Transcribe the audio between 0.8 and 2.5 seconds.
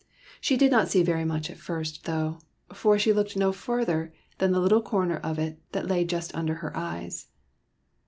see very much at first, though,